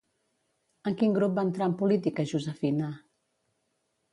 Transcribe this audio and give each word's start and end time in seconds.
En 0.91 0.95
quin 1.01 1.13
grup 1.17 1.35
va 1.39 1.43
entrar 1.49 1.67
en 1.73 1.75
política 1.83 2.25
Josefina? 2.33 2.91